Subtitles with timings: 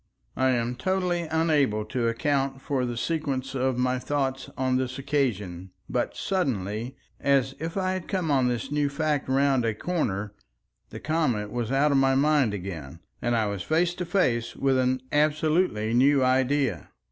[0.35, 5.69] I am totally unable to account for the sequence of my thoughts on this occasion.
[5.87, 10.33] But suddenly, as if I had come on this new fact round a corner,
[10.89, 14.79] the comet was out of my mind again, and I was face to face with
[14.79, 16.89] an absolutely new idea.